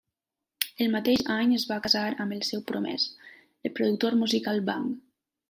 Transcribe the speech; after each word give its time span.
El 0.85 0.87
mateix 0.95 1.23
any 1.33 1.53
es 1.57 1.65
va 1.71 1.77
casar 1.83 2.07
amb 2.25 2.35
el 2.39 2.41
seu 2.49 2.65
promès, 2.73 3.07
el 3.71 3.77
productor 3.79 4.19
musical 4.25 4.65
Bang. 4.73 4.91